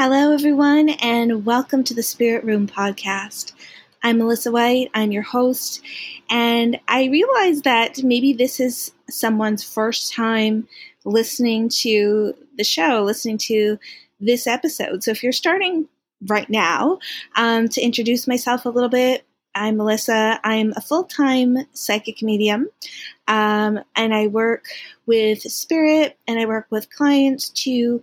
[0.00, 3.52] Hello, everyone, and welcome to the Spirit Room podcast.
[4.00, 5.82] I'm Melissa White, I'm your host,
[6.30, 10.68] and I realize that maybe this is someone's first time
[11.04, 13.76] listening to the show, listening to
[14.20, 15.02] this episode.
[15.02, 15.88] So if you're starting
[16.28, 17.00] right now,
[17.34, 19.26] um, to introduce myself a little bit,
[19.56, 20.38] I'm Melissa.
[20.44, 22.68] I'm a full time psychic medium,
[23.26, 24.66] um, and I work
[25.06, 28.00] with spirit and I work with clients to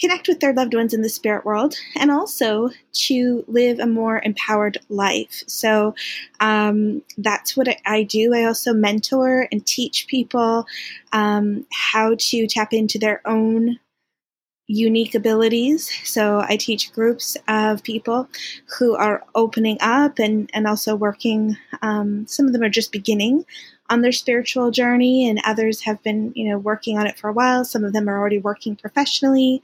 [0.00, 4.20] connect with their loved ones in the spirit world, and also to live a more
[4.24, 5.42] empowered life.
[5.46, 5.94] So
[6.40, 8.34] um, that's what I do.
[8.34, 10.66] I also mentor and teach people
[11.12, 13.78] um, how to tap into their own
[14.72, 15.90] unique abilities.
[16.04, 18.28] So I teach groups of people
[18.78, 21.56] who are opening up and, and also working.
[21.82, 23.44] Um, some of them are just beginning
[23.90, 27.32] on their spiritual journey, and others have been, you know, working on it for a
[27.32, 27.64] while.
[27.64, 29.62] Some of them are already working professionally.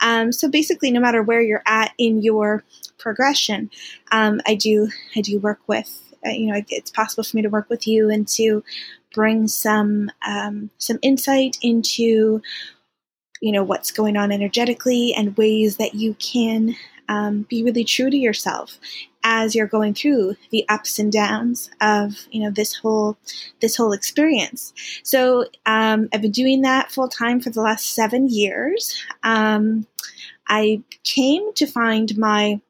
[0.00, 2.64] Um, so basically, no matter where you're at in your
[2.98, 3.70] progression,
[4.12, 6.02] um, I do I do work with.
[6.26, 8.62] Uh, you know, it's possible for me to work with you and to
[9.14, 12.42] bring some um, some insight into
[13.40, 16.74] you know what's going on energetically and ways that you can
[17.10, 18.78] um, be really true to yourself
[19.24, 23.18] as you're going through the ups and downs of you know this whole
[23.60, 24.72] this whole experience.
[25.02, 29.04] So um, i've been doing that full time for the last seven years.
[29.22, 29.86] Um,
[30.46, 32.60] i came to find my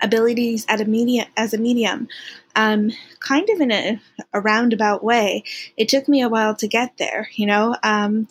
[0.00, 2.08] abilities at a media as a medium
[2.56, 4.00] um, kind of in a,
[4.32, 5.44] a, roundabout way.
[5.76, 8.26] It took me a while to get there you know um,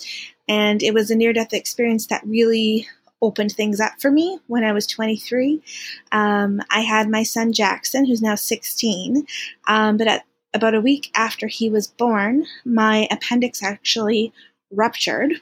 [0.48, 2.88] and it was a near death experience that really
[3.22, 5.62] opened things up for me when I was 23.
[6.12, 9.26] Um, I had my son Jackson, who's now 16,
[9.68, 14.34] um, but at about a week after he was born, my appendix actually
[14.72, 15.34] ruptured.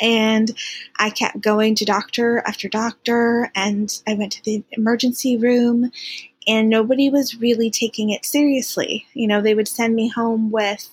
[0.00, 0.56] And
[0.98, 5.90] I kept going to doctor after doctor, and I went to the emergency room,
[6.46, 9.06] and nobody was really taking it seriously.
[9.14, 10.88] You know, they would send me home with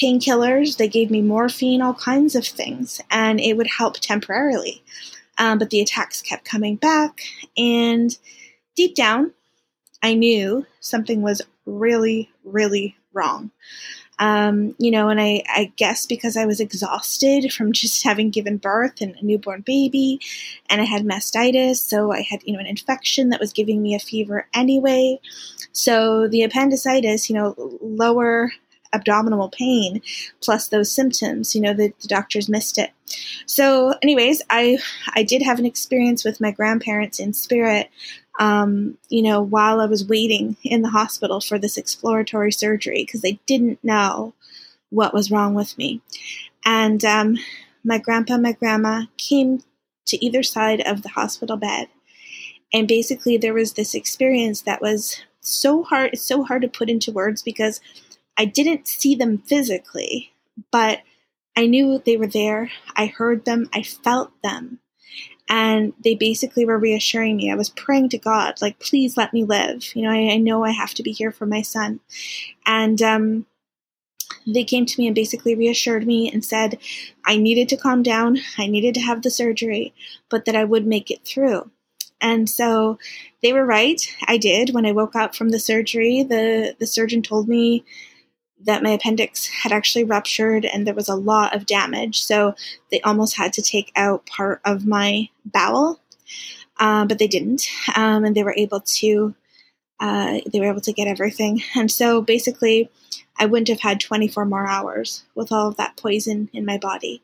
[0.00, 4.82] painkillers, they gave me morphine, all kinds of things, and it would help temporarily.
[5.38, 7.20] Um, but the attacks kept coming back,
[7.56, 8.16] and
[8.76, 9.32] deep down,
[10.02, 13.50] I knew something was really, really wrong.
[14.20, 18.56] Um, you know, and I, I guess because I was exhausted from just having given
[18.56, 20.20] birth and a newborn baby,
[20.68, 23.94] and I had mastitis, so I had, you know, an infection that was giving me
[23.94, 25.20] a fever anyway.
[25.72, 28.50] So the appendicitis, you know, lower
[28.92, 30.00] abdominal pain
[30.40, 32.90] plus those symptoms you know the, the, doctors missed it.
[33.46, 34.78] So anyways i
[35.14, 37.90] i did have an experience with my grandparents in spirit
[38.38, 43.22] um, you know while i was waiting in the hospital for this exploratory surgery because
[43.22, 44.34] they didn't know
[44.90, 46.00] what was wrong with me.
[46.64, 47.36] And um,
[47.84, 49.62] my grandpa my grandma came
[50.06, 51.88] to either side of the hospital bed.
[52.72, 56.90] And basically there was this experience that was so hard it's so hard to put
[56.90, 57.80] into words because
[58.38, 60.32] I didn't see them physically,
[60.70, 61.00] but
[61.56, 62.70] I knew they were there.
[62.94, 64.78] I heard them, I felt them.
[65.50, 67.50] And they basically were reassuring me.
[67.50, 69.96] I was praying to God, like, please let me live.
[69.96, 72.00] You know, I, I know I have to be here for my son.
[72.64, 73.46] And um,
[74.46, 76.78] they came to me and basically reassured me and said
[77.24, 79.94] I needed to calm down, I needed to have the surgery,
[80.28, 81.70] but that I would make it through.
[82.20, 82.98] And so
[83.42, 84.00] they were right.
[84.26, 84.74] I did.
[84.74, 87.84] When I woke up from the surgery, the, the surgeon told me
[88.64, 92.22] that my appendix had actually ruptured and there was a lot of damage.
[92.22, 92.54] So
[92.90, 96.00] they almost had to take out part of my bowel,
[96.78, 99.34] uh, but they didn't, um, and they were able to.
[100.00, 102.88] Uh, they were able to get everything, and so basically,
[103.36, 107.20] I wouldn't have had 24 more hours with all of that poison in my body.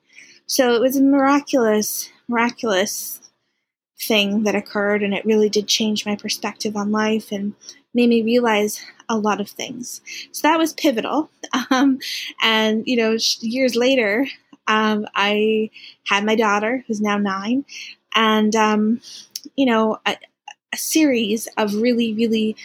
[0.46, 3.20] So it was a miraculous, miraculous
[3.98, 7.54] thing that occurred, and it really did change my perspective on life and
[7.94, 10.00] made me realize a lot of things.
[10.32, 11.30] So that was pivotal.
[11.70, 11.98] Um,
[12.42, 14.26] and, you know, years later,
[14.66, 15.70] um, I
[16.04, 17.64] had my daughter, who's now nine,
[18.14, 19.00] and, um,
[19.56, 20.16] you know, a,
[20.72, 22.56] a series of really, really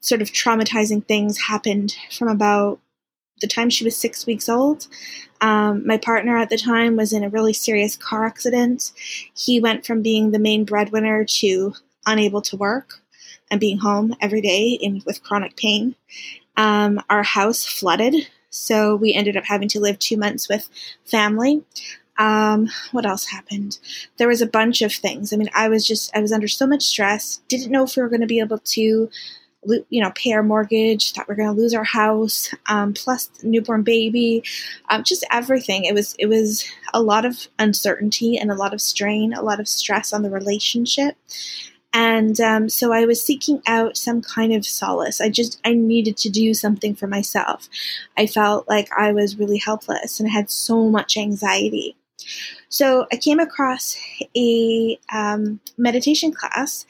[0.00, 2.80] sort of traumatizing things happened from about
[3.42, 4.86] the time she was six weeks old.
[5.42, 8.92] Um, my partner at the time was in a really serious car accident.
[9.34, 11.74] He went from being the main breadwinner to
[12.06, 13.02] unable to work
[13.50, 15.94] and being home every day in, with chronic pain.
[16.56, 18.14] Um, our house flooded,
[18.50, 20.68] so we ended up having to live two months with
[21.04, 21.62] family.
[22.18, 23.78] Um, what else happened?
[24.18, 25.32] There was a bunch of things.
[25.32, 28.02] I mean, I was just, I was under so much stress, didn't know if we
[28.02, 29.10] were going to be able to
[29.64, 33.30] you know, pay our mortgage, thought we are going to lose our house, um, plus
[33.42, 34.42] newborn baby,
[34.90, 35.84] um, just everything.
[35.84, 39.60] It was it was a lot of uncertainty and a lot of strain, a lot
[39.60, 41.16] of stress on the relationship.
[41.94, 45.20] And um, so I was seeking out some kind of solace.
[45.20, 47.68] I just I needed to do something for myself.
[48.16, 51.96] I felt like I was really helpless and I had so much anxiety.
[52.68, 53.96] So I came across
[54.36, 56.86] a um, meditation class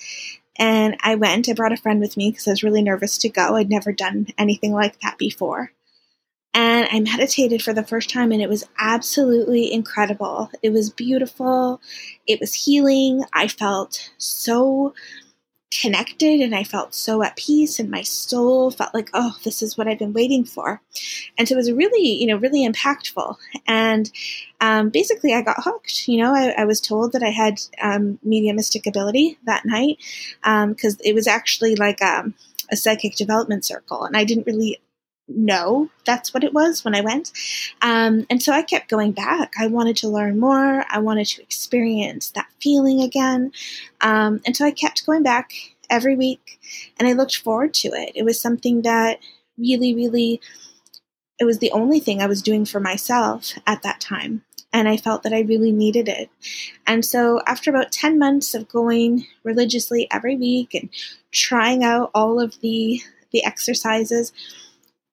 [0.59, 1.49] and I went.
[1.49, 3.57] I brought a friend with me because I was really nervous to go.
[3.57, 5.73] I'd never done anything like that before.
[6.55, 10.51] And I meditated for the first time, and it was absolutely incredible.
[10.63, 11.81] It was beautiful.
[12.27, 13.25] It was healing.
[13.33, 14.93] I felt so
[15.81, 19.77] connected and I felt so at peace and my soul felt like, oh, this is
[19.77, 20.83] what I've been waiting for.
[21.39, 23.37] And so it was really, you know, really impactful.
[23.67, 24.11] And
[24.61, 26.07] um, basically I got hooked.
[26.09, 29.99] You know, I, I was told that I had um, mediumistic ability that night
[30.43, 32.35] because um, it was actually like a, um,
[32.71, 34.05] a psychic development circle.
[34.05, 34.81] And I didn't really
[35.29, 37.33] know that's what it was when I went.
[37.81, 39.53] Um, and so I kept going back.
[39.59, 40.85] I wanted to learn more.
[40.89, 43.53] I wanted to experience that feeling again.
[44.01, 45.53] Um, and so I kept going back
[45.91, 46.59] every week
[46.99, 48.13] and I looked forward to it.
[48.15, 49.21] It was something that
[49.59, 50.41] really, really,
[51.39, 54.45] it was the only thing I was doing for myself at that time.
[54.75, 56.31] And I felt that I really needed it.
[56.87, 60.89] And so, after about 10 months of going religiously every week and
[61.31, 63.03] trying out all of the,
[63.33, 64.33] the exercises,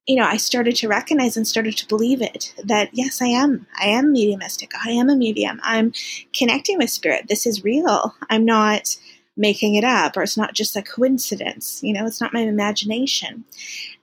[0.10, 3.68] you know, I started to recognize and started to believe it that yes, I am.
[3.80, 4.72] I am mediumistic.
[4.84, 5.60] I am a medium.
[5.62, 5.94] I'm
[6.34, 7.28] connecting with spirit.
[7.30, 8.16] This is real.
[8.28, 8.98] I'm not
[9.38, 11.84] making it up or it's not just a coincidence.
[11.84, 13.44] You know, it's not my imagination.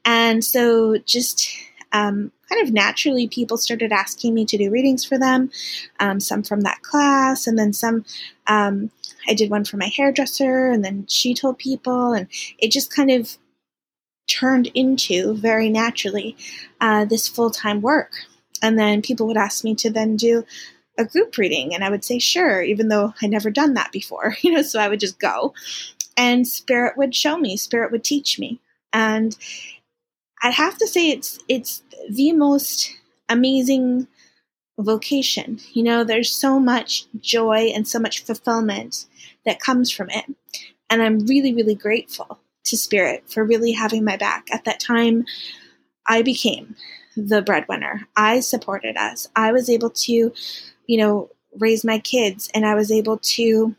[0.04, 1.58] And so just
[1.90, 5.50] um, kind of naturally, people started asking me to do readings for them,
[5.98, 8.04] um, some from that class, and then some.
[8.46, 8.92] Um,
[9.28, 12.28] I did one for my hairdresser, and then she told people, and
[12.58, 13.36] it just kind of
[14.26, 16.36] turned into very naturally
[16.80, 18.12] uh, this full time work.
[18.62, 20.44] And then people would ask me to then do
[20.98, 24.36] a group reading, and I would say sure, even though I never done that before,
[24.42, 24.62] you know.
[24.62, 25.54] So I would just go,
[26.16, 28.60] and Spirit would show me, Spirit would teach me,
[28.92, 29.36] and
[30.42, 32.96] I'd have to say it's it's the most
[33.28, 34.08] amazing
[34.78, 35.58] vocation.
[35.72, 39.06] You know, there's so much joy and so much fulfillment
[39.44, 40.24] that comes from it.
[40.88, 44.48] And I'm really, really grateful to Spirit for really having my back.
[44.52, 45.24] At that time,
[46.06, 46.76] I became
[47.16, 48.06] the breadwinner.
[48.16, 49.28] I supported us.
[49.34, 50.32] I was able to,
[50.86, 53.74] you know, raise my kids and I was able to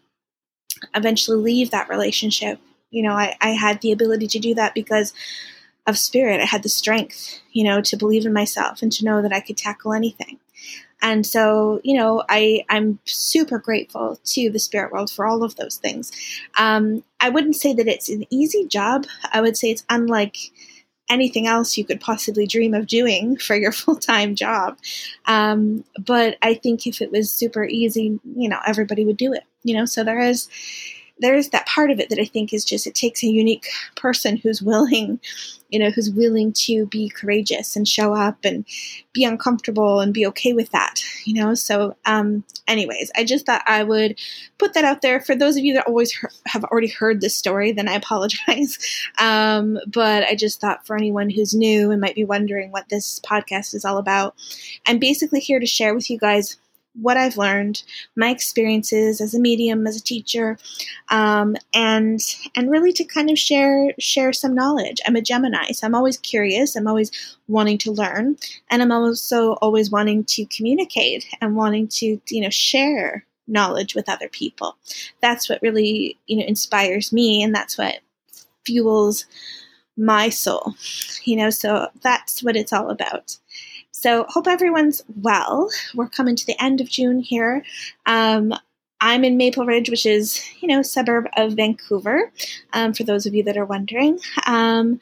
[0.95, 2.59] eventually leave that relationship.
[2.89, 5.13] You know, I, I had the ability to do that because
[5.85, 6.41] of spirit.
[6.41, 9.39] I had the strength, you know, to believe in myself and to know that I
[9.39, 10.39] could tackle anything.
[11.01, 15.55] And so, you know, I, I'm super grateful to the spirit world for all of
[15.55, 16.11] those things.
[16.57, 19.05] Um, I wouldn't say that it's an easy job.
[19.31, 20.37] I would say it's unlike
[21.09, 24.77] anything else you could possibly dream of doing for your full time job.
[25.25, 29.43] Um, but I think if it was super easy, you know, everybody would do it,
[29.63, 30.49] you know, so there is
[31.19, 34.37] there's that part of it that I think is just it takes a unique person
[34.37, 35.19] who's willing,
[35.69, 38.65] you know, who's willing to be courageous and show up and
[39.13, 41.53] be uncomfortable and be okay with that, you know.
[41.53, 44.19] So, um, anyways, I just thought I would
[44.57, 47.35] put that out there for those of you that always he- have already heard this
[47.35, 47.71] story.
[47.71, 48.77] Then I apologize,
[49.19, 53.19] um, but I just thought for anyone who's new and might be wondering what this
[53.21, 54.35] podcast is all about,
[54.85, 56.57] I'm basically here to share with you guys
[57.01, 57.83] what I've learned,
[58.15, 60.57] my experiences as a medium, as a teacher,
[61.09, 62.19] um, and
[62.55, 64.99] and really to kind of share share some knowledge.
[65.05, 66.75] I'm a Gemini, so I'm always curious.
[66.75, 67.11] I'm always
[67.47, 68.37] wanting to learn,
[68.69, 74.09] and I'm also always wanting to communicate and wanting to you know share knowledge with
[74.09, 74.75] other people.
[75.21, 77.99] That's what really you know inspires me, and that's what
[78.65, 79.25] fuels
[79.97, 80.75] my soul.
[81.23, 83.37] You know, so that's what it's all about.
[83.99, 85.71] So, hope everyone's well.
[85.95, 87.65] We're coming to the end of June here.
[88.05, 88.53] Um,
[89.01, 92.31] I'm in Maple Ridge, which is, you know, suburb of Vancouver,
[92.73, 94.19] um, for those of you that are wondering.
[94.45, 94.99] Um,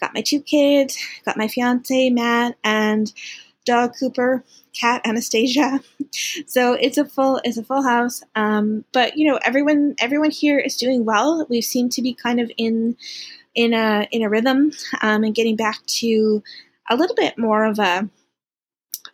[0.00, 3.12] got my two kids, got my fiance, Matt, and
[3.66, 5.80] dog Cooper, cat Anastasia.
[6.46, 8.22] So it's a full it's a full house.
[8.34, 11.46] Um, but you know, everyone everyone here is doing well.
[11.50, 12.96] We seem to be kind of in
[13.54, 16.42] in a in a rhythm um, and getting back to
[16.88, 18.08] a little bit more of a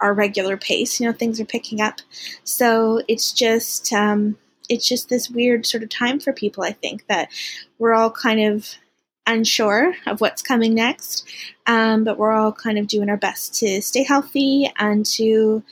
[0.04, 1.00] our regular pace.
[1.00, 2.00] You know, things are picking up,
[2.44, 4.36] so it's just um,
[4.68, 6.62] it's just this weird sort of time for people.
[6.62, 7.30] I think that
[7.78, 8.74] we're all kind of
[9.26, 11.26] unsure of what's coming next,
[11.66, 15.62] um, but we're all kind of doing our best to stay healthy and to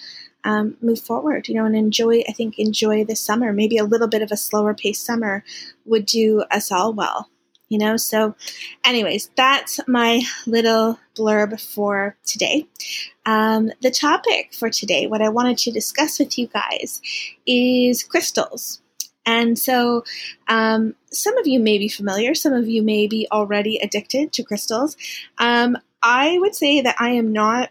[0.44, 2.22] um, move forward, you know, and enjoy.
[2.26, 3.52] I think enjoy the summer.
[3.52, 5.44] Maybe a little bit of a slower pace summer
[5.84, 7.28] would do us all well
[7.72, 7.96] you know?
[7.96, 8.34] So,
[8.84, 12.66] anyways, that's my little blurb for today.
[13.24, 17.00] Um, the topic for today, what I wanted to discuss with you guys,
[17.46, 18.82] is crystals.
[19.24, 20.04] And so,
[20.48, 24.42] um, some of you may be familiar, some of you may be already addicted to
[24.42, 24.98] crystals.
[25.38, 27.70] Um, I would say that I am not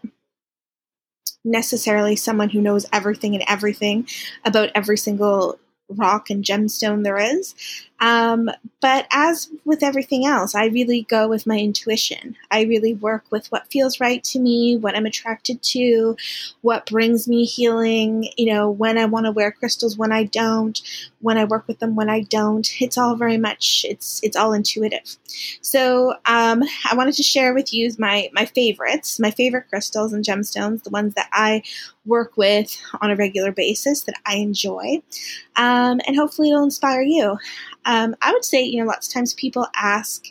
[1.44, 4.08] necessarily someone who knows everything and everything
[4.44, 7.54] about every single rock and gemstone there is.
[8.02, 12.36] Um, but as with everything else, I really go with my intuition.
[12.50, 16.16] I really work with what feels right to me, what I'm attracted to,
[16.62, 20.82] what brings me healing, you know, when I want to wear crystals, when I don't,
[21.20, 22.68] when I work with them, when I don't.
[22.82, 25.16] It's all very much, it's, it's all intuitive.
[25.60, 30.24] So, um, I wanted to share with you my, my favorites, my favorite crystals and
[30.24, 31.62] gemstones, the ones that I
[32.04, 35.02] work with on a regular basis that I enjoy.
[35.54, 37.38] Um, and hopefully it'll inspire you.
[38.20, 40.26] I would say, you know, lots of times people ask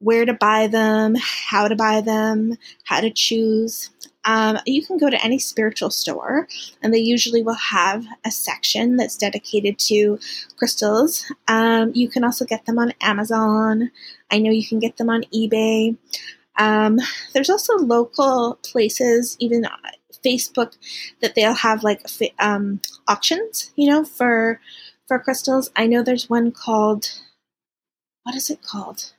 [0.00, 3.90] where to buy them, how to buy them, how to choose.
[4.24, 6.46] Um, you can go to any spiritual store,
[6.82, 10.18] and they usually will have a section that's dedicated to
[10.56, 11.30] crystals.
[11.48, 13.90] Um, you can also get them on Amazon.
[14.30, 15.96] I know you can get them on eBay.
[16.58, 16.98] Um,
[17.32, 19.66] there's also local places, even
[20.24, 20.76] Facebook,
[21.20, 22.06] that they'll have like
[22.38, 24.60] um, auctions, you know, for
[25.10, 25.72] for crystals.
[25.74, 27.20] I know there's one called,
[28.22, 29.12] what is it called?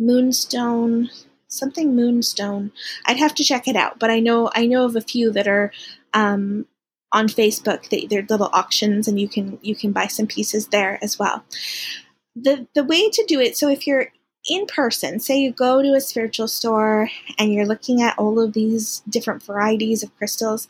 [0.00, 1.10] Moonstone,
[1.46, 2.72] something Moonstone.
[3.04, 5.46] I'd have to check it out, but I know I know of a few that
[5.46, 5.70] are
[6.12, 6.66] um,
[7.12, 7.88] on Facebook.
[7.88, 11.44] They, they're little auctions, and you can you can buy some pieces there as well.
[12.34, 13.56] the The way to do it.
[13.56, 14.08] So if you're
[14.50, 17.08] in person, say you go to a spiritual store
[17.38, 20.66] and you're looking at all of these different varieties of crystals,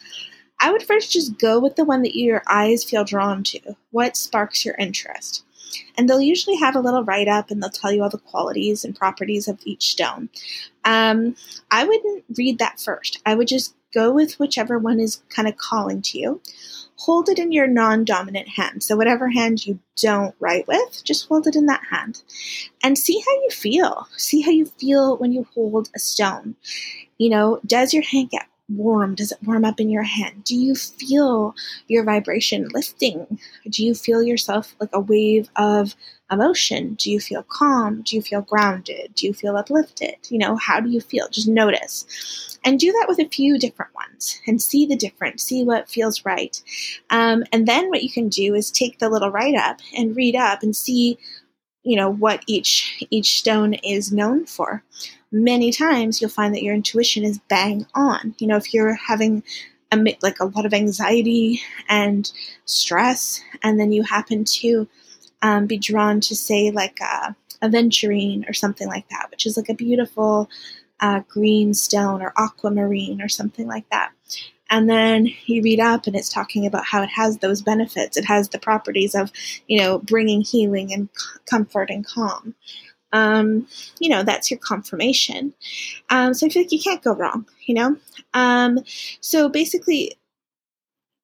[0.60, 3.76] I would first just go with the one that your eyes feel drawn to.
[3.90, 5.44] What sparks your interest?
[5.96, 8.84] And they'll usually have a little write up and they'll tell you all the qualities
[8.84, 10.28] and properties of each stone.
[10.84, 11.36] Um,
[11.70, 13.20] I wouldn't read that first.
[13.26, 16.40] I would just go with whichever one is kind of calling to you.
[17.00, 18.82] Hold it in your non dominant hand.
[18.82, 22.22] So, whatever hand you don't write with, just hold it in that hand
[22.82, 24.08] and see how you feel.
[24.16, 26.56] See how you feel when you hold a stone.
[27.18, 29.14] You know, does your hand get warm?
[29.14, 30.44] Does it warm up in your hand?
[30.44, 31.54] Do you feel
[31.88, 33.38] your vibration lifting?
[33.68, 35.94] Do you feel yourself like a wave of
[36.30, 36.94] emotion?
[36.94, 38.02] Do you feel calm?
[38.02, 39.14] Do you feel grounded?
[39.14, 40.16] Do you feel uplifted?
[40.28, 41.28] You know, how do you feel?
[41.28, 42.58] Just notice.
[42.64, 46.24] And do that with a few different ones and see the difference, see what feels
[46.24, 46.60] right.
[47.10, 50.34] Um, and then what you can do is take the little write up and read
[50.34, 51.18] up and see
[51.86, 54.82] you know what each each stone is known for
[55.32, 58.34] many times you'll find that your intuition is bang on.
[58.38, 59.42] You know, if you're having
[59.92, 62.30] a, like a lot of anxiety and
[62.64, 64.88] stress, and then you happen to
[65.42, 69.68] um, be drawn to, say, like a aventurine or something like that, which is like
[69.68, 70.48] a beautiful
[71.00, 74.12] uh, green stone or aquamarine or something like that.
[74.68, 78.16] And then you read up and it's talking about how it has those benefits.
[78.16, 79.30] It has the properties of,
[79.68, 81.08] you know, bringing healing and
[81.48, 82.54] comfort and calm
[83.16, 83.66] um,
[83.98, 85.54] you know, that's your confirmation.
[86.10, 87.96] Um, so I feel like you can't go wrong, you know?
[88.34, 88.80] Um,
[89.20, 90.16] so basically,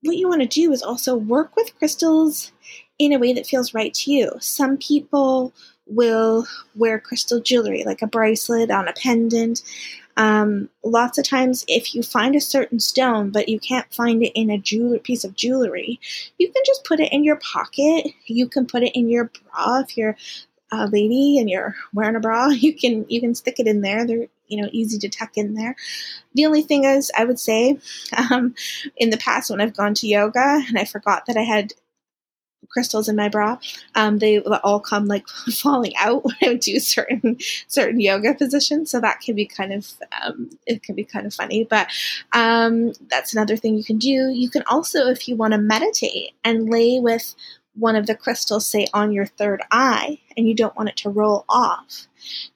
[0.03, 2.53] what you want to do is also work with crystals
[2.99, 4.33] in a way that feels right to you.
[4.41, 5.53] Some people
[5.87, 9.63] will wear crystal jewelry, like a bracelet on a pendant.
[10.17, 14.33] Um, lots of times, if you find a certain stone but you can't find it
[14.35, 15.99] in a piece of jewelry,
[16.39, 18.13] you can just put it in your pocket.
[18.27, 20.17] You can put it in your bra if you're
[20.91, 24.07] lady and you're wearing a bra, you can you can stick it in there.
[24.07, 25.77] They're you know easy to tuck in there.
[26.35, 27.79] The only thing is, I would say,
[28.31, 28.55] um,
[28.97, 31.73] in the past when I've gone to yoga and I forgot that I had
[32.69, 33.59] crystals in my bra,
[33.95, 37.37] um, they all come like falling out when I do certain
[37.69, 38.91] certain yoga positions.
[38.91, 41.89] So that can be kind of um, it can be kind of funny, but
[42.33, 44.31] um, that's another thing you can do.
[44.31, 47.35] You can also, if you want to meditate and lay with
[47.75, 51.11] one of the crystals, say, on your third eye, and you don't want it to
[51.11, 52.07] roll off,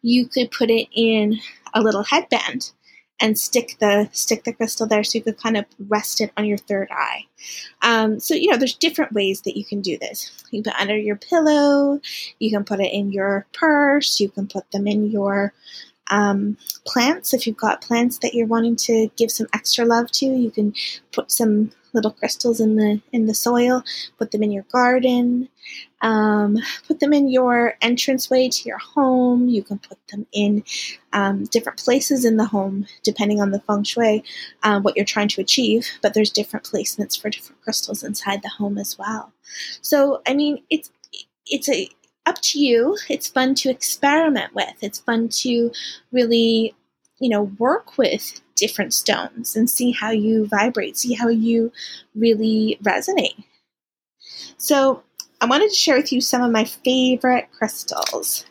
[0.03, 1.39] you could put it in
[1.75, 2.73] a little headband
[3.19, 6.45] and stick the stick the crystal there so you could kind of rest it on
[6.45, 7.25] your third eye.
[7.83, 10.45] Um, so you know, there's different ways that you can do this.
[10.51, 12.01] You can put under your pillow,
[12.39, 15.55] you can put it in your purse, you can put them in your
[16.09, 17.35] um, plants.
[17.35, 20.75] If you've got plants that you're wanting to give some extra love to, you can
[21.13, 23.83] put some little crystals in the in the soil.
[24.19, 25.49] Put them in your garden.
[26.03, 29.49] Um, put them in your entranceway to your home.
[29.49, 30.63] You can put them in
[31.13, 34.23] um, different places in the home, depending on the feng shui,
[34.63, 35.89] uh, what you're trying to achieve.
[36.03, 39.33] But there's different placements for different crystals inside the home as well.
[39.81, 40.91] So, I mean, it's
[41.47, 41.89] it's a
[42.27, 42.97] up to you.
[43.09, 44.75] It's fun to experiment with.
[44.83, 45.71] It's fun to
[46.13, 46.75] really,
[47.21, 51.73] you know, work with different stones and see how you vibrate, see how you
[52.15, 53.45] really resonate.
[54.59, 55.03] So,
[55.41, 58.47] I wanted to share with you some of my favorite crystals.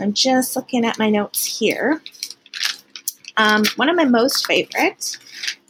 [0.00, 2.02] I'm just looking at my notes here.
[3.36, 5.16] Um, one of my most favorite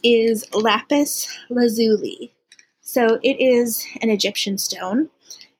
[0.03, 2.33] is lapis lazuli.
[2.81, 5.09] So it is an Egyptian stone.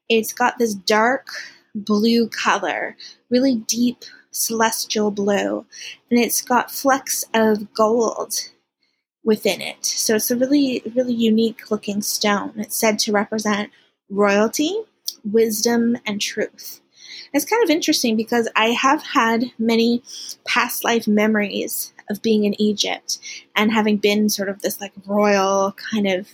[0.09, 1.27] It's got this dark
[1.75, 2.95] blue color,
[3.29, 5.65] really deep celestial blue,
[6.09, 8.49] and it's got flecks of gold
[9.23, 9.85] within it.
[9.85, 12.53] So it's a really, really unique looking stone.
[12.57, 13.71] It's said to represent
[14.09, 14.73] royalty,
[15.23, 16.81] wisdom, and truth.
[17.33, 20.03] It's kind of interesting because I have had many
[20.45, 23.19] past life memories of being in Egypt
[23.55, 26.29] and having been sort of this like royal kind of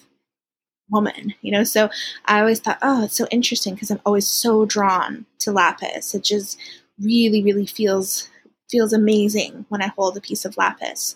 [0.91, 1.63] woman, you know.
[1.63, 1.89] So
[2.25, 6.13] I always thought, oh, it's so interesting because I'm always so drawn to lapis.
[6.13, 6.59] It just
[6.99, 8.29] really, really feels
[8.69, 11.15] feels amazing when I hold a piece of lapis.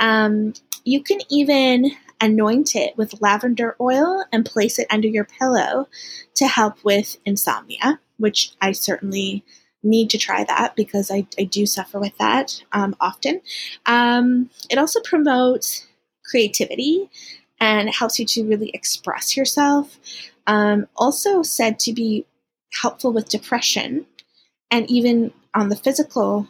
[0.00, 0.52] Um,
[0.84, 5.88] you can even anoint it with lavender oil and place it under your pillow
[6.34, 9.44] to help with insomnia, which I certainly
[9.84, 13.40] need to try that because I, I do suffer with that um, often.
[13.86, 15.86] Um, it also promotes
[16.24, 17.08] creativity
[17.60, 19.98] and it helps you to really express yourself.
[20.46, 22.26] Um, also said to be
[22.72, 24.06] helpful with depression
[24.70, 26.48] and even on the physical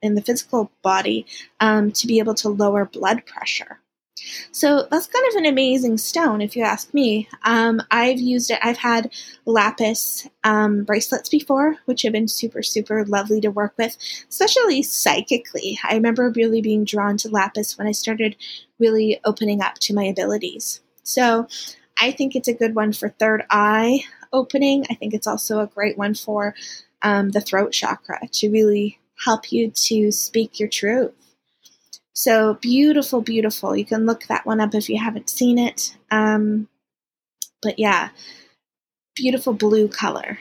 [0.00, 1.26] in the physical body
[1.60, 3.80] um, to be able to lower blood pressure.
[4.52, 7.28] So that's kind of an amazing stone, if you ask me.
[7.42, 9.12] Um, I've used it, I've had
[9.44, 13.96] lapis um, bracelets before, which have been super, super lovely to work with,
[14.28, 15.78] especially psychically.
[15.82, 18.36] I remember really being drawn to lapis when I started
[18.78, 20.80] really opening up to my abilities.
[21.02, 21.48] So
[22.00, 24.00] I think it's a good one for third eye
[24.32, 24.86] opening.
[24.90, 26.54] I think it's also a great one for
[27.02, 31.12] um, the throat chakra to really help you to speak your truth.
[32.14, 33.76] So beautiful, beautiful.
[33.76, 35.96] You can look that one up if you haven't seen it.
[36.12, 36.68] Um,
[37.60, 38.10] but yeah,
[39.16, 40.38] beautiful blue color.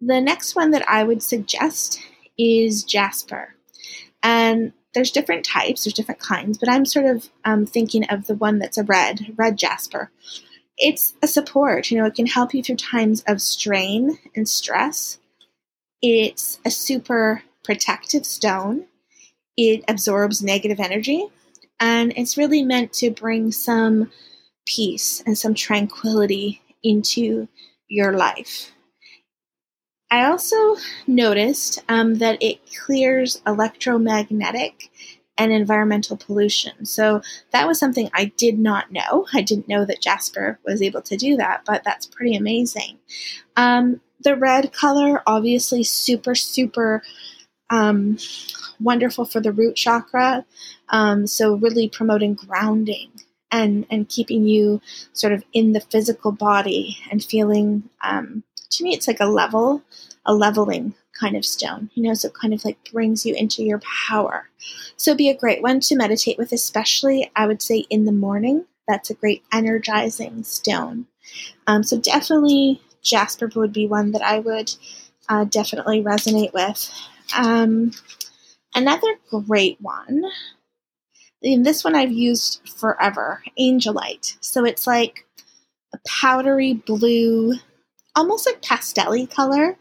[0.00, 2.00] The next one that I would suggest
[2.38, 3.54] is jasper.
[4.22, 8.34] And there's different types, there's different kinds, but I'm sort of um, thinking of the
[8.34, 10.10] one that's a red, red jasper.
[10.78, 15.18] It's a support, you know, it can help you through times of strain and stress.
[16.00, 18.86] It's a super protective stone
[19.58, 21.26] it absorbs negative energy
[21.80, 24.10] and it's really meant to bring some
[24.64, 27.48] peace and some tranquility into
[27.88, 28.72] your life.
[30.10, 34.90] I also noticed um, that it clears electromagnetic
[35.36, 36.86] and environmental pollution.
[36.86, 37.20] So
[37.52, 39.26] that was something I did not know.
[39.34, 42.98] I didn't know that Jasper was able to do that, but that's pretty amazing.
[43.56, 47.02] Um, the red color, obviously, super, super
[47.70, 48.18] um,
[48.80, 50.44] wonderful for the root chakra.
[50.90, 53.10] Um, so really promoting grounding
[53.50, 54.80] and and keeping you
[55.12, 57.88] sort of in the physical body and feeling.
[58.02, 59.82] Um, to me, it's like a level,
[60.26, 61.90] a leveling kind of stone.
[61.94, 64.48] You know, so kind of like brings you into your power.
[64.96, 68.66] So be a great one to meditate with, especially I would say in the morning.
[68.86, 71.06] That's a great energizing stone.
[71.66, 74.72] Um, so definitely Jasper would be one that I would
[75.28, 76.90] uh, definitely resonate with.
[77.36, 77.92] Um,
[78.74, 80.22] Another great one,
[81.42, 84.36] and this one I've used forever, Angelite.
[84.40, 85.26] So it's like
[85.92, 87.54] a powdery blue,
[88.14, 89.76] almost like pastelly color.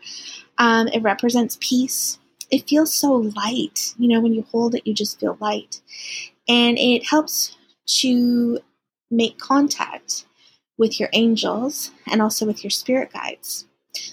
[0.58, 2.18] Um, it represents peace.
[2.50, 3.94] It feels so light.
[4.00, 5.82] You know, when you hold it, you just feel light.
[6.48, 7.56] And it helps
[8.00, 8.60] to
[9.12, 10.26] make contact
[10.78, 13.68] with your angels and also with your spirit guides.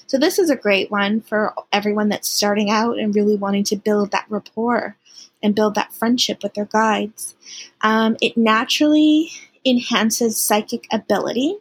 [0.06, 3.76] So this is a great one for everyone that's starting out and really wanting to
[3.76, 4.96] build that rapport
[5.42, 7.34] and build that friendship with their guides.
[7.82, 9.30] Um, it naturally
[9.64, 11.58] enhances psychic ability,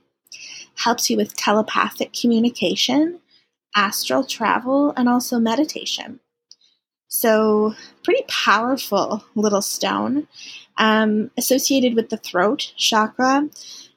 [0.75, 3.19] helps you with telepathic communication,
[3.75, 6.19] astral travel, and also meditation.
[7.07, 10.27] So, pretty powerful little stone
[10.77, 13.49] um, associated with the throat chakra.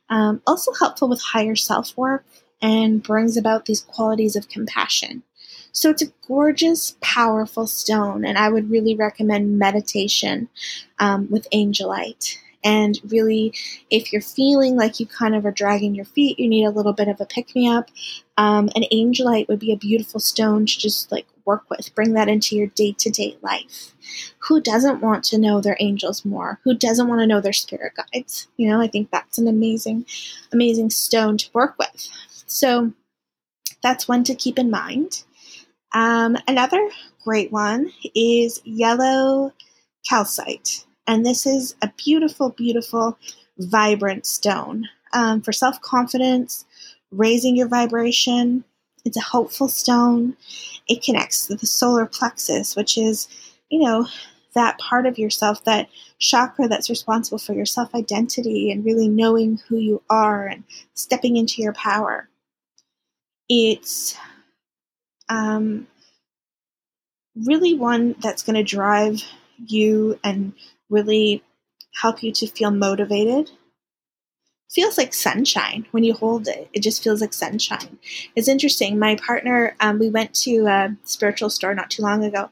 [0.09, 2.25] Um, also helpful with higher self work
[2.61, 5.23] and brings about these qualities of compassion.
[5.73, 10.49] So it's a gorgeous, powerful stone, and I would really recommend meditation
[10.99, 12.39] um, with angelite.
[12.65, 13.53] And really,
[13.91, 16.95] if you're feeling like you kind of are dragging your feet, you need a little
[16.95, 17.91] bit of a pick me up,
[18.37, 21.95] um, an angelite would be a beautiful stone to just like work with.
[21.95, 23.95] Bring that into your day to day life.
[24.49, 26.59] Who doesn't want to know their angels more?
[26.65, 28.49] Who doesn't want to know their spirit guides?
[28.57, 30.07] You know, I think that's an amazing,
[30.53, 32.09] amazing stone to work with.
[32.47, 32.93] So
[33.83, 35.25] that's one to keep in mind.
[35.93, 36.91] Um, another
[37.25, 39.53] great one is yellow
[40.09, 40.85] calcite.
[41.07, 43.19] And this is a beautiful, beautiful,
[43.59, 46.65] vibrant stone um, for self confidence,
[47.11, 48.65] raising your vibration.
[49.05, 50.37] It's a hopeful stone.
[50.89, 53.29] It connects to the solar plexus, which is,
[53.71, 54.07] you know,
[54.55, 59.61] that part of yourself, that chakra that's responsible for your self identity and really knowing
[59.69, 62.29] who you are and stepping into your power.
[63.49, 64.17] It's
[65.29, 65.87] um,
[67.35, 69.23] really one that's going to drive
[69.59, 70.53] you and
[70.89, 71.43] really
[72.01, 73.51] help you to feel motivated.
[74.71, 76.69] Feels like sunshine when you hold it.
[76.73, 77.99] It just feels like sunshine.
[78.35, 78.99] It's interesting.
[78.99, 82.51] My partner, um, we went to a spiritual store not too long ago,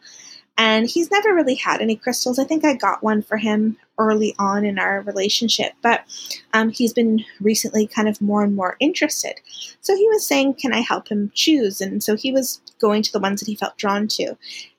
[0.57, 2.39] and he's never really had any crystals.
[2.39, 6.05] I think I got one for him early on in our relationship, but
[6.53, 9.41] um, he's been recently kind of more and more interested.
[9.81, 11.81] So he was saying, Can I help him choose?
[11.81, 14.37] And so he was going to the ones that he felt drawn to.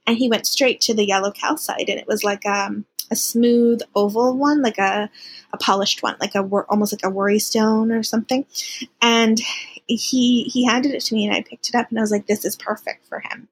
[0.07, 3.81] And he went straight to the yellow calcite, and it was like um, a smooth
[3.95, 5.09] oval one, like a,
[5.51, 8.45] a polished one, like a almost like a worry stone or something.
[9.01, 9.41] And
[9.87, 12.25] he he handed it to me and I picked it up and I was like,
[12.25, 13.47] this is perfect for him.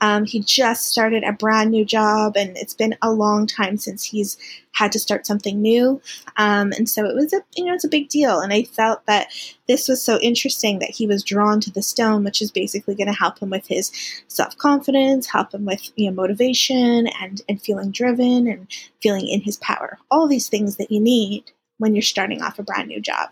[0.00, 4.04] Um, he just started a brand new job and it's been a long time since
[4.04, 4.36] he's
[4.74, 6.00] had to start something new,
[6.36, 8.40] um, and so it was a you know it's a big deal.
[8.40, 9.28] And I felt that
[9.66, 13.08] this was so interesting that he was drawn to the stone, which is basically going
[13.08, 13.90] to help him with his
[14.28, 18.68] self confidence, help him with you know motivation and and feeling driven and
[19.02, 19.98] feeling in his power.
[20.10, 23.30] All these things that you need when you're starting off a brand new job.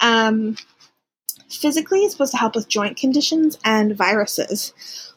[0.00, 0.56] Um,
[1.48, 4.72] physically it's supposed to help with joint conditions and viruses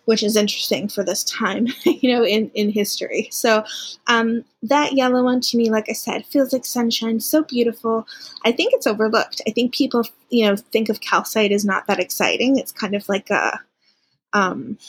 [0.10, 3.30] which is interesting for this time you know in in history.
[3.32, 3.64] So
[4.08, 8.08] um, that yellow one to me like i said feels like sunshine so beautiful.
[8.44, 9.40] I think it's overlooked.
[9.48, 12.58] I think people you know think of calcite as not that exciting.
[12.58, 13.60] It's kind of like a
[14.34, 14.80] um,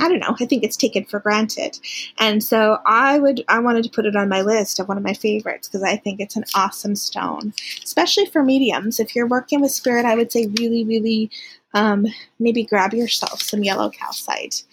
[0.00, 0.34] I don't know.
[0.40, 1.78] I think it's taken for granted.
[2.18, 5.04] And so I would, I wanted to put it on my list of one of
[5.04, 7.52] my favorites because I think it's an awesome stone,
[7.84, 8.98] especially for mediums.
[8.98, 11.30] If you're working with spirit, I would say really, really
[11.74, 12.06] um,
[12.38, 14.64] maybe grab yourself some yellow calcite.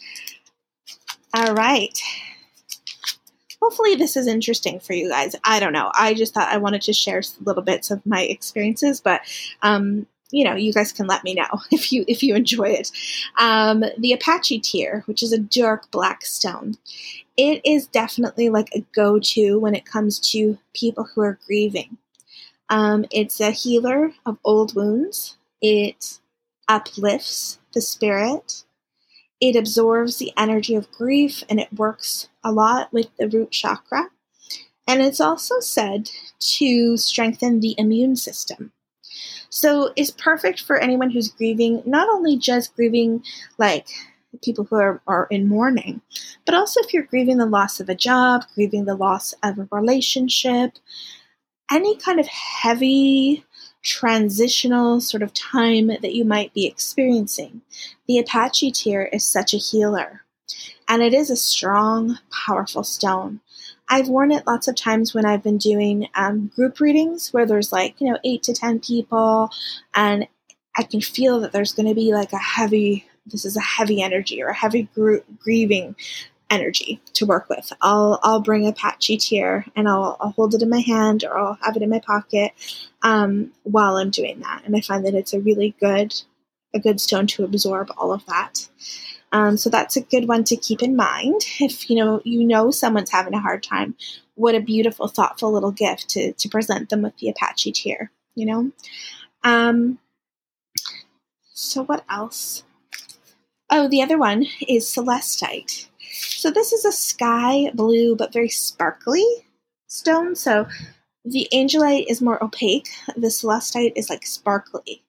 [1.33, 1.97] All right.
[3.61, 5.35] Hopefully, this is interesting for you guys.
[5.43, 5.91] I don't know.
[5.93, 9.21] I just thought I wanted to share little bits of my experiences, but
[9.61, 12.91] um, you know, you guys can let me know if you if you enjoy it.
[13.37, 16.75] Um, the Apache tear, which is a dark black stone,
[17.37, 21.97] it is definitely like a go-to when it comes to people who are grieving.
[22.69, 25.37] Um, it's a healer of old wounds.
[25.61, 26.19] It
[26.67, 28.63] uplifts the spirit.
[29.41, 34.09] It absorbs the energy of grief, and it works a lot with the root chakra.
[34.87, 36.09] And it's also said
[36.57, 38.73] to strengthen the immune system.
[39.49, 43.23] So it's perfect for anyone who's grieving, not only just grieving
[43.57, 43.87] like
[44.43, 46.01] people who are, are in mourning,
[46.45, 49.67] but also if you're grieving the loss of a job, grieving the loss of a
[49.71, 50.73] relationship,
[51.71, 53.43] any kind of heavy
[53.81, 57.61] transitional sort of time that you might be experiencing.
[58.07, 60.23] The Apache tear is such a healer,
[60.87, 63.39] and it is a strong, powerful stone.
[63.89, 67.71] I've worn it lots of times when I've been doing um, group readings where there's
[67.71, 69.51] like, you know, eight to 10 people,
[69.95, 70.27] and
[70.77, 74.01] I can feel that there's going to be like a heavy, this is a heavy
[74.01, 74.89] energy or a heavy
[75.39, 75.95] grieving
[76.49, 77.71] energy to work with.
[77.81, 81.59] I'll I'll bring Apache tear and I'll, I'll hold it in my hand or I'll
[81.63, 82.53] have it in my pocket
[83.03, 86.15] um, while I'm doing that, and I find that it's a really good
[86.73, 88.69] a good stone to absorb all of that.
[89.31, 91.41] Um, so that's a good one to keep in mind.
[91.59, 93.95] If you know you know someone's having a hard time,
[94.35, 98.11] what a beautiful, thoughtful little gift to to present them with the Apache tear.
[98.35, 98.71] You know.
[99.43, 99.99] Um,
[101.53, 102.63] so what else?
[103.69, 105.87] Oh, the other one is celestite.
[106.11, 109.25] So this is a sky blue but very sparkly
[109.87, 110.35] stone.
[110.35, 110.67] So
[111.25, 112.89] the angelite is more opaque.
[113.15, 115.03] The celestite is like sparkly.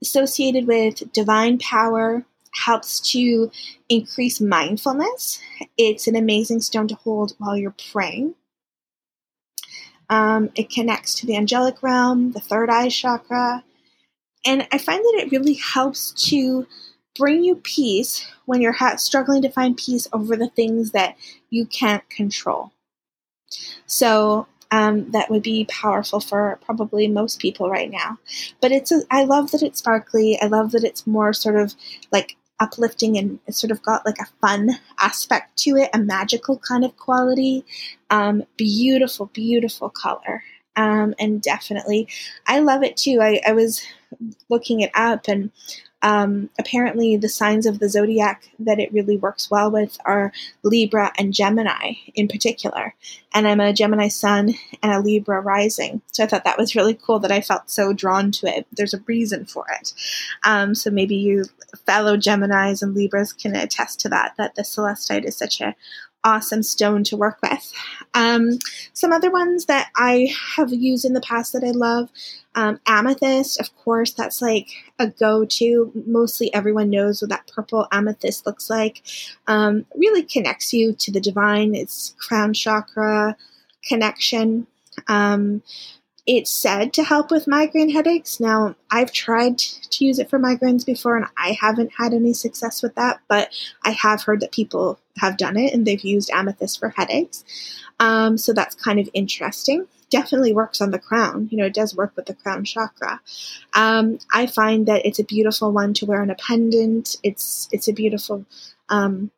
[0.00, 2.24] Associated with divine power,
[2.64, 3.50] helps to
[3.88, 5.40] increase mindfulness.
[5.76, 8.34] It's an amazing stone to hold while you're praying.
[10.10, 13.62] Um, it connects to the angelic realm, the third eye chakra,
[14.48, 16.66] and I find that it really helps to
[17.14, 21.16] bring you peace when you're struggling to find peace over the things that
[21.50, 22.72] you can't control.
[23.86, 28.18] So um, that would be powerful for probably most people right now.
[28.62, 30.38] But it's a, I love that it's sparkly.
[30.40, 31.74] I love that it's more sort of
[32.10, 36.58] like uplifting and it's sort of got like a fun aspect to it, a magical
[36.58, 37.64] kind of quality.
[38.10, 40.42] Um, beautiful, beautiful color.
[40.76, 42.08] Um, and definitely,
[42.46, 43.18] I love it too.
[43.20, 43.82] I, I was
[44.48, 45.50] looking it up and
[46.02, 50.32] Um, apparently, the signs of the zodiac that it really works well with are
[50.62, 52.94] Libra and Gemini in particular.
[53.34, 56.00] And I'm a Gemini sun and a Libra rising.
[56.12, 58.66] So I thought that was really cool that I felt so drawn to it.
[58.72, 59.92] There's a reason for it.
[60.44, 61.44] Um, so maybe you
[61.84, 65.74] fellow Geminis and Libras can attest to that, that the celestite is such a
[66.24, 67.72] awesome stone to work with.
[68.14, 68.58] Um,
[68.92, 72.10] some other ones that I have used in the past that I love
[72.54, 75.92] um, amethyst, of course, that's like a go to.
[76.06, 79.02] Mostly everyone knows what that purple amethyst looks like.
[79.46, 83.36] Um, really connects you to the divine, it's crown chakra
[83.84, 84.66] connection.
[85.06, 85.62] Um,
[86.26, 88.38] it's said to help with migraine headaches.
[88.38, 92.82] Now, I've tried to use it for migraines before and I haven't had any success
[92.82, 93.48] with that, but
[93.84, 97.44] I have heard that people have done it and they've used amethyst for headaches.
[98.00, 99.86] Um, so that's kind of interesting.
[100.10, 101.48] Definitely works on the crown.
[101.50, 103.20] You know, it does work with the crown chakra.
[103.74, 107.16] Um, I find that it's a beautiful one to wear on a pendant.
[107.22, 108.46] It's it's a beautiful
[108.88, 109.30] um,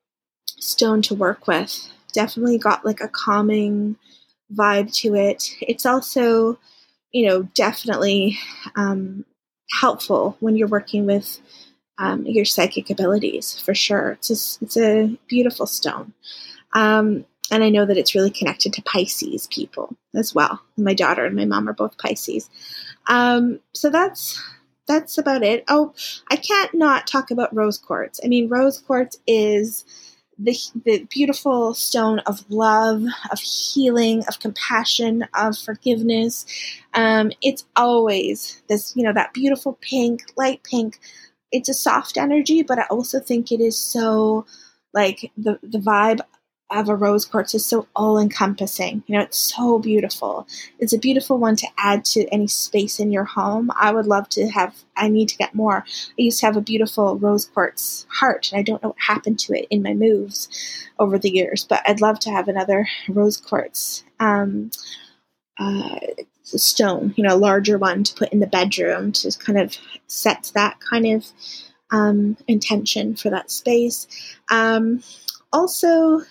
[0.47, 1.89] stone to work with.
[2.13, 3.97] Definitely got like a calming
[4.55, 5.57] vibe to it.
[5.61, 6.59] It's also
[7.13, 8.39] you know, definitely
[8.77, 9.25] um,
[9.81, 11.41] helpful when you're working with
[12.01, 14.13] um, your psychic abilities for sure.
[14.13, 16.13] It's a, it's a beautiful stone.
[16.73, 20.61] Um, and I know that it's really connected to Pisces people as well.
[20.77, 22.49] My daughter and my mom are both Pisces.
[23.07, 24.43] Um, so that's
[24.87, 25.63] that's about it.
[25.69, 25.93] Oh,
[26.31, 28.19] I can't not talk about rose quartz.
[28.25, 29.85] I mean, rose quartz is
[30.37, 36.47] the, the beautiful stone of love, of healing, of compassion, of forgiveness.
[36.95, 40.99] Um, it's always this, you know, that beautiful pink, light pink.
[41.53, 44.47] It's a soft energy, but I also think it is so
[44.93, 46.21] like the the vibe
[46.71, 49.03] of a rose quartz is so all encompassing.
[49.07, 50.47] You know, it's so beautiful.
[50.79, 53.71] It's a beautiful one to add to any space in your home.
[53.77, 55.85] I would love to have, I need to get more.
[55.87, 59.39] I used to have a beautiful rose quartz heart, and I don't know what happened
[59.41, 60.49] to it in my moves
[60.99, 64.71] over the years, but I'd love to have another rose quartz um,
[65.61, 65.99] uh,
[66.43, 70.51] stone, you know, a larger one to put in the bedroom to kind of set
[70.55, 71.27] that kind of
[71.91, 74.07] um, intention for that space.
[74.51, 75.03] Um,
[75.53, 76.23] also,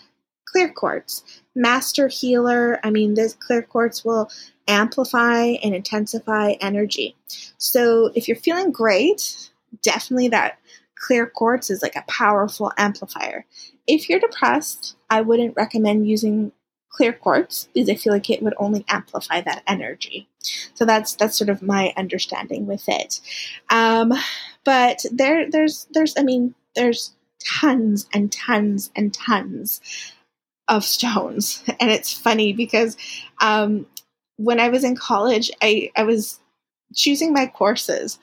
[0.46, 1.24] clear quartz.
[1.56, 4.30] Master healer, I mean, this clear quartz will
[4.68, 7.16] amplify and intensify energy.
[7.58, 9.52] So if you're feeling great,
[9.84, 10.58] definitely that
[10.96, 13.46] clear quartz is like a powerful amplifier.
[13.88, 16.52] If you're depressed, I wouldn't recommend using
[16.90, 20.28] clear quartz because I feel like it would only amplify that energy.
[20.74, 23.22] So that's that's sort of my understanding with it.
[23.70, 24.14] Um,
[24.66, 29.82] but there there's there's I mean there's tons and tons and tons
[30.68, 31.64] of stones.
[31.80, 32.98] And it's funny because
[33.42, 33.86] um,
[34.38, 36.40] when I was in college, I, I was
[36.94, 38.20] choosing my courses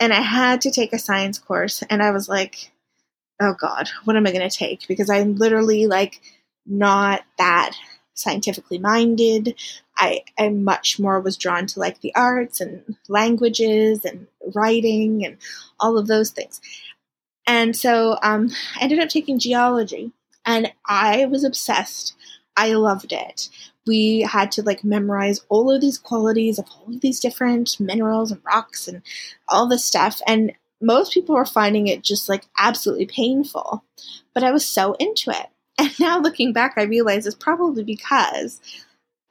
[0.00, 1.82] and I had to take a science course.
[1.88, 2.72] And I was like,
[3.40, 4.86] oh God, what am I going to take?
[4.88, 6.20] Because I'm literally like
[6.66, 7.76] not that
[8.16, 9.54] scientifically minded.
[9.96, 15.38] I, much more was drawn to like the arts and languages and writing and
[15.78, 16.60] all of those things.
[17.46, 20.12] And so um, I ended up taking geology
[20.44, 22.14] and I was obsessed.
[22.56, 23.48] I loved it.
[23.86, 28.32] We had to like memorize all of these qualities of all of these different minerals
[28.32, 29.02] and rocks and
[29.48, 30.20] all this stuff.
[30.26, 33.84] And most people were finding it just like absolutely painful.
[34.34, 35.46] But I was so into it.
[35.78, 38.60] And now looking back, I realize it's probably because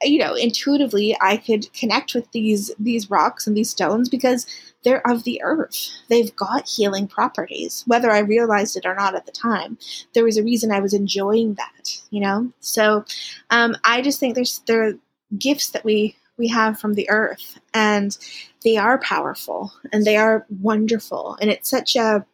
[0.02, 4.46] you know intuitively i could connect with these these rocks and these stones because
[4.84, 5.88] they're of the earth.
[6.10, 9.78] They've got healing properties whether i realized it or not at the time.
[10.12, 12.52] There was a reason i was enjoying that you know?
[12.60, 13.06] So
[13.48, 14.92] um, i just think there's there are
[15.38, 18.16] gifts that we we have from the earth and
[18.64, 21.36] they are powerful and they are wonderful.
[21.40, 22.24] And it's such a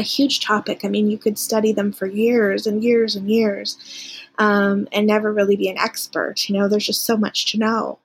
[0.00, 3.78] a huge topic i mean you could study them for years and years and years
[4.40, 6.48] um, and never really be an expert.
[6.48, 7.98] You know, there's just so much to know.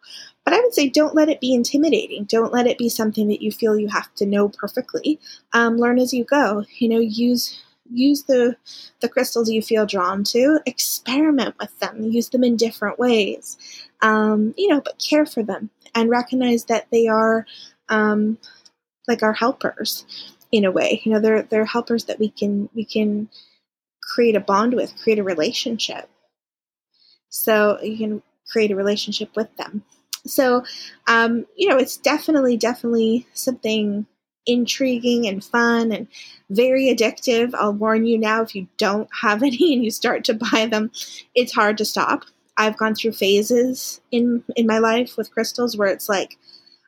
[0.43, 2.25] But I would say don't let it be intimidating.
[2.25, 5.19] Don't let it be something that you feel you have to know perfectly.
[5.53, 6.65] Um, learn as you go.
[6.77, 8.55] You know, use use the
[8.99, 10.59] the crystals you feel drawn to.
[10.67, 12.03] Experiment with them.
[12.03, 13.57] Use them in different ways.
[14.01, 17.47] Um, you know, but care for them and recognize that they are
[17.89, 18.37] um,
[19.07, 20.05] like our helpers
[20.55, 21.01] in a way.
[21.03, 23.29] You know, they're they're helpers that we can we can
[24.01, 26.09] create a bond with, create a relationship.
[27.29, 29.83] So you can create a relationship with them.
[30.25, 30.63] So,
[31.07, 34.05] um, you know, it's definitely, definitely something
[34.47, 36.07] intriguing and fun and
[36.49, 37.53] very addictive.
[37.53, 40.91] I'll warn you now if you don't have any and you start to buy them,
[41.33, 42.23] it's hard to stop.
[42.57, 46.37] I've gone through phases in in my life with crystals where it's like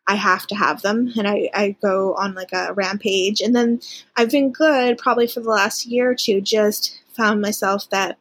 [0.08, 3.42] I have to have them and I, I go on like a rampage.
[3.42, 3.82] And then
[4.16, 8.18] I've been good probably for the last year or two, just found myself that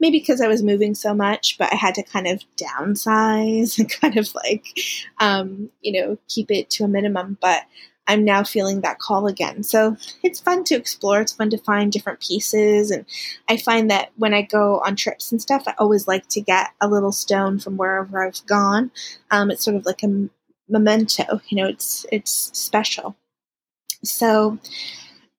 [0.00, 3.90] maybe because I was moving so much, but I had to kind of downsize and
[3.90, 4.64] kind of like,
[5.18, 7.38] um, you know, keep it to a minimum.
[7.40, 7.62] But
[8.08, 9.62] I'm now feeling that call again.
[9.62, 11.20] So it's fun to explore.
[11.20, 12.90] It's fun to find different pieces.
[12.90, 13.04] And
[13.48, 16.70] I find that when I go on trips and stuff, I always like to get
[16.80, 18.90] a little stone from wherever I've gone.
[19.30, 20.30] Um, it's sort of like a
[20.68, 23.16] memento, you know, it's, it's special.
[24.04, 24.58] So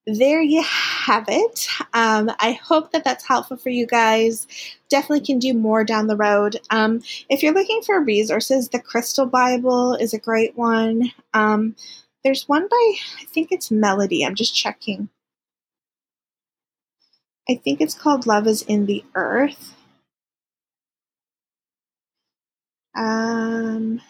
[0.06, 1.66] there you have it.
[1.92, 4.46] Um, I hope that that's helpful for you guys.
[4.88, 6.58] Definitely can do more down the road.
[6.70, 11.12] Um, if you're looking for resources, the Crystal Bible is a great one.
[11.34, 11.76] Um,
[12.24, 14.24] there's one by, I think it's Melody.
[14.24, 15.08] I'm just checking.
[17.48, 19.74] I think it's called Love is in the Earth.
[22.96, 24.00] Um,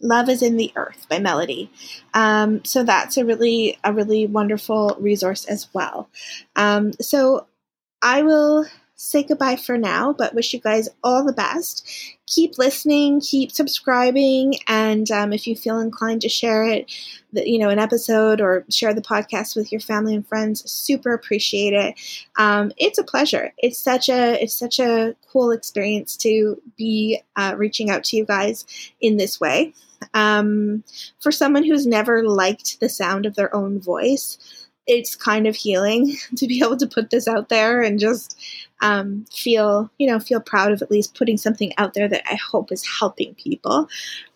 [0.00, 1.70] Love is in the Earth by Melody.
[2.14, 6.08] Um, so that's a really a really wonderful resource as well.
[6.54, 7.46] Um, so
[8.02, 11.86] I will say goodbye for now, but wish you guys all the best.
[12.26, 16.90] Keep listening, keep subscribing, and um, if you feel inclined to share it,
[17.32, 21.74] you know, an episode or share the podcast with your family and friends, super appreciate
[21.74, 21.94] it.
[22.38, 23.52] Um, it's a pleasure.
[23.58, 28.24] It's such a it's such a cool experience to be uh, reaching out to you
[28.24, 28.64] guys
[29.00, 29.74] in this way.
[30.14, 30.84] Um,
[31.20, 36.16] for someone who's never liked the sound of their own voice, it's kind of healing
[36.36, 38.38] to be able to put this out there and just
[38.80, 42.34] um, feel you know feel proud of at least putting something out there that I
[42.34, 43.88] hope is helping people.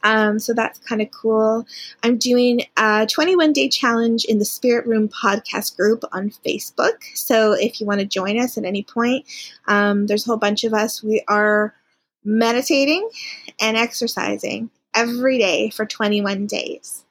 [0.03, 1.66] Um, so that's kind of cool.
[2.03, 7.03] I'm doing a 21 day challenge in the Spirit Room podcast group on Facebook.
[7.14, 9.26] So if you want to join us at any point,
[9.66, 11.03] um, there's a whole bunch of us.
[11.03, 11.74] We are
[12.24, 13.09] meditating
[13.61, 17.05] and exercising every day for 21 days.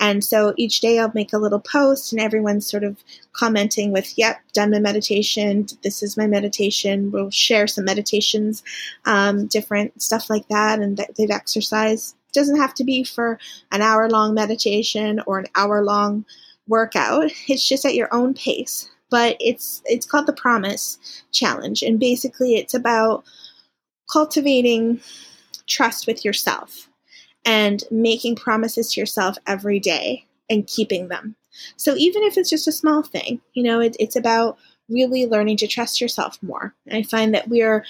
[0.00, 4.16] And so each day I'll make a little post and everyone's sort of commenting with,
[4.16, 5.66] yep, done my meditation.
[5.82, 7.10] This is my meditation.
[7.10, 8.62] We'll share some meditations,
[9.04, 10.80] um, different stuff like that.
[10.80, 12.16] And they've exercised.
[12.32, 13.38] Doesn't have to be for
[13.72, 16.24] an hour long meditation or an hour long
[16.68, 17.30] workout.
[17.48, 18.90] It's just at your own pace.
[19.08, 20.98] But it's it's called the Promise
[21.30, 21.82] Challenge.
[21.82, 23.24] And basically it's about
[24.12, 25.00] cultivating
[25.68, 26.88] trust with yourself
[27.46, 31.36] and making promises to yourself every day and keeping them.
[31.76, 35.56] So even if it's just a small thing, you know, it, it's about really learning
[35.58, 36.74] to trust yourself more.
[36.92, 37.84] I find that we're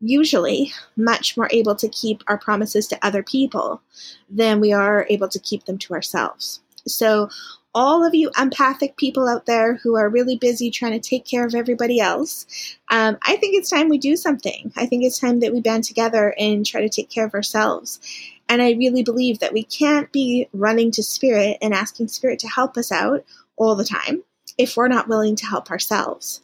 [0.00, 3.82] usually much more able to keep our promises to other people
[4.30, 6.60] than we are able to keep them to ourselves.
[6.86, 7.28] So
[7.74, 11.46] all of you empathic people out there who are really busy trying to take care
[11.46, 12.46] of everybody else,
[12.90, 14.72] um, I think it's time we do something.
[14.76, 18.00] I think it's time that we band together and try to take care of ourselves.
[18.48, 22.48] And I really believe that we can't be running to Spirit and asking Spirit to
[22.48, 23.24] help us out
[23.56, 24.22] all the time
[24.56, 26.40] if we're not willing to help ourselves.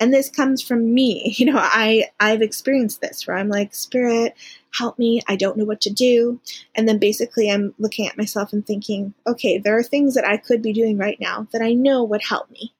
[0.00, 1.34] And this comes from me.
[1.38, 4.34] You know, I I've experienced this where I'm like, Spirit,
[4.72, 5.20] help me.
[5.28, 6.40] I don't know what to do.
[6.74, 10.36] And then basically I'm looking at myself and thinking, okay, there are things that I
[10.36, 12.74] could be doing right now that I know would help me.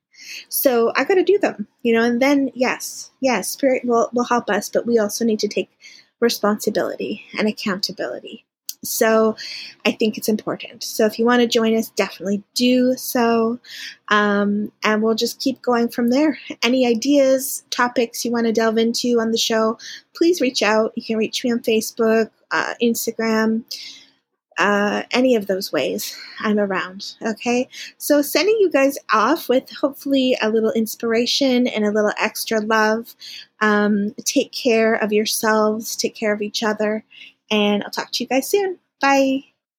[0.48, 4.24] So I got to do them, you know, and then yes, yes, spirit will, will
[4.24, 5.70] help us, but we also need to take
[6.20, 8.43] responsibility and accountability.
[8.84, 9.36] So
[9.84, 10.82] I think it's important.
[10.82, 13.58] So if you want to join us, definitely do so.
[14.08, 16.38] Um, and we'll just keep going from there.
[16.62, 19.78] Any ideas, topics you want to delve into on the show,
[20.14, 20.92] please reach out.
[20.96, 23.64] You can reach me on Facebook, uh, Instagram.
[24.56, 27.14] Uh, any of those ways, I'm around.
[27.20, 27.68] Okay,
[27.98, 33.16] so sending you guys off with hopefully a little inspiration and a little extra love.
[33.60, 37.04] Um, take care of yourselves, take care of each other,
[37.50, 38.78] and I'll talk to you guys soon.
[39.00, 39.53] Bye.